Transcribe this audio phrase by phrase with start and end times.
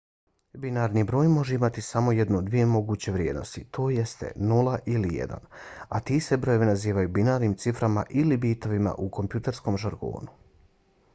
[0.61, 4.07] binarni broj može imati samo jednu od dvije moguće vrijednosti tj.
[4.51, 5.37] 0 ili 1
[5.89, 10.37] a ti se brojevi nazivaju binarnim ciframa ili bitovima u kompjuterskom žargonu